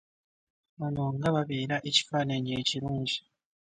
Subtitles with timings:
[0.79, 3.17] Wano nga babeera ekifaananyi ekirungi